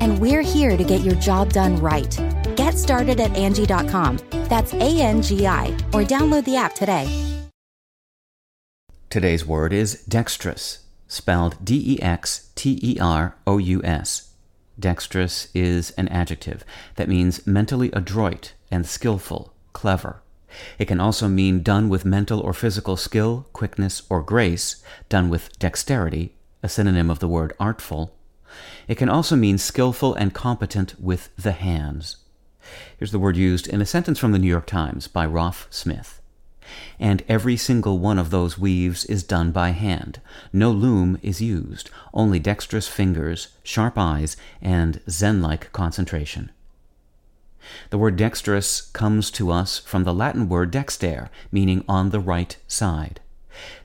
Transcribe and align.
and 0.00 0.18
we're 0.18 0.42
here 0.42 0.76
to 0.76 0.84
get 0.84 1.00
your 1.02 1.14
job 1.16 1.52
done 1.52 1.76
right. 1.76 2.18
Get 2.56 2.76
started 2.76 3.20
at 3.20 3.32
Angi.com. 3.32 4.18
That's 4.48 4.74
A 4.74 5.00
N 5.00 5.22
G 5.22 5.46
I, 5.46 5.68
or 5.92 6.02
download 6.02 6.44
the 6.44 6.56
app 6.56 6.74
today. 6.74 7.08
Today's 9.08 9.44
word 9.44 9.72
is 9.72 10.04
dexterous, 10.04 10.84
spelled 11.08 11.64
D 11.64 11.94
E 11.94 12.02
X 12.02 12.50
T 12.54 12.78
E 12.82 12.98
R 13.00 13.36
O 13.46 13.58
U 13.58 13.82
S. 13.82 14.30
Dexterous 14.78 15.48
is 15.52 15.90
an 15.92 16.08
adjective 16.08 16.64
that 16.96 17.08
means 17.08 17.46
mentally 17.46 17.90
adroit 17.92 18.54
and 18.70 18.86
skillful, 18.86 19.52
clever. 19.72 20.22
It 20.78 20.86
can 20.86 21.00
also 21.00 21.28
mean 21.28 21.62
done 21.62 21.88
with 21.88 22.04
mental 22.04 22.40
or 22.40 22.52
physical 22.52 22.96
skill, 22.96 23.46
quickness, 23.52 24.02
or 24.08 24.22
grace, 24.22 24.82
done 25.08 25.28
with 25.28 25.56
dexterity, 25.58 26.34
a 26.62 26.68
synonym 26.68 27.10
of 27.10 27.18
the 27.18 27.28
word 27.28 27.52
artful. 27.60 28.14
It 28.88 28.96
can 28.96 29.08
also 29.08 29.36
mean 29.36 29.58
skillful 29.58 30.14
and 30.14 30.34
competent 30.34 30.94
with 31.00 31.34
the 31.36 31.52
hands. 31.52 32.16
Here's 32.98 33.12
the 33.12 33.18
word 33.18 33.36
used 33.36 33.66
in 33.66 33.80
a 33.80 33.86
sentence 33.86 34.18
from 34.18 34.32
the 34.32 34.38
New 34.38 34.48
York 34.48 34.66
Times 34.66 35.08
by 35.08 35.26
Roff 35.26 35.66
Smith. 35.70 36.20
And 36.98 37.24
every 37.28 37.56
single 37.56 37.98
one 37.98 38.18
of 38.18 38.30
those 38.30 38.58
weaves 38.58 39.04
is 39.06 39.24
done 39.24 39.50
by 39.50 39.70
hand. 39.70 40.20
No 40.52 40.70
loom 40.70 41.18
is 41.22 41.40
used, 41.40 41.90
only 42.14 42.38
dexterous 42.38 42.86
fingers, 42.86 43.48
sharp 43.62 43.98
eyes, 43.98 44.36
and 44.62 45.00
Zen 45.08 45.42
like 45.42 45.72
concentration. 45.72 46.50
The 47.90 47.98
word 47.98 48.16
dexterous 48.16 48.80
comes 48.80 49.30
to 49.32 49.50
us 49.50 49.78
from 49.80 50.04
the 50.04 50.14
Latin 50.14 50.48
word 50.48 50.70
dexter, 50.70 51.30
meaning 51.50 51.84
on 51.88 52.10
the 52.10 52.20
right 52.20 52.56
side. 52.68 53.20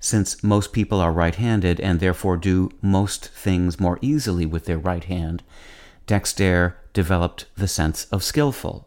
Since 0.00 0.42
most 0.42 0.72
people 0.72 1.00
are 1.00 1.12
right 1.12 1.34
handed 1.34 1.80
and 1.80 2.00
therefore 2.00 2.36
do 2.36 2.70
most 2.82 3.28
things 3.28 3.80
more 3.80 3.98
easily 4.00 4.46
with 4.46 4.66
their 4.66 4.78
right 4.78 5.04
hand, 5.04 5.42
dexter 6.06 6.76
developed 6.92 7.46
the 7.56 7.68
sense 7.68 8.06
of 8.06 8.22
skillful. 8.22 8.86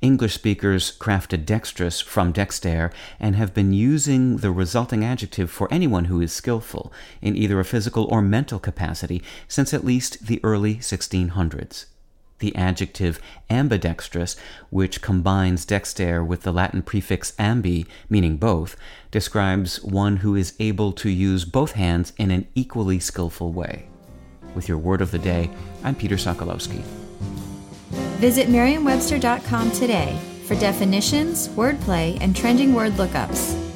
English 0.00 0.34
speakers 0.34 0.96
crafted 0.98 1.44
dexterous 1.44 2.00
from 2.00 2.32
dexter 2.32 2.90
and 3.20 3.36
have 3.36 3.52
been 3.52 3.72
using 3.72 4.38
the 4.38 4.50
resulting 4.50 5.04
adjective 5.04 5.50
for 5.50 5.68
anyone 5.70 6.06
who 6.06 6.20
is 6.20 6.32
skillful 6.32 6.92
in 7.20 7.36
either 7.36 7.60
a 7.60 7.64
physical 7.64 8.04
or 8.04 8.22
mental 8.22 8.58
capacity 8.58 9.22
since 9.46 9.74
at 9.74 9.84
least 9.84 10.26
the 10.26 10.40
early 10.42 10.76
1600s. 10.76 11.84
The 12.40 12.54
adjective 12.54 13.20
ambidextrous, 13.50 14.36
which 14.70 15.02
combines 15.02 15.64
dexter 15.64 16.22
with 16.22 16.42
the 16.42 16.52
Latin 16.52 16.82
prefix 16.82 17.32
ambi, 17.32 17.86
meaning 18.08 18.36
both, 18.36 18.76
describes 19.10 19.82
one 19.82 20.18
who 20.18 20.34
is 20.36 20.54
able 20.60 20.92
to 20.92 21.10
use 21.10 21.44
both 21.44 21.72
hands 21.72 22.12
in 22.16 22.30
an 22.30 22.46
equally 22.54 23.00
skillful 23.00 23.52
way. 23.52 23.88
With 24.54 24.68
your 24.68 24.78
word 24.78 25.00
of 25.00 25.10
the 25.10 25.18
day, 25.18 25.50
I'm 25.84 25.94
Peter 25.94 26.16
Sokolowski. 26.16 26.82
Visit 28.18 28.48
Merriam-Webster.com 28.48 29.70
today 29.72 30.18
for 30.46 30.54
definitions, 30.56 31.48
wordplay, 31.50 32.18
and 32.20 32.34
trending 32.34 32.72
word 32.72 32.92
lookups. 32.92 33.67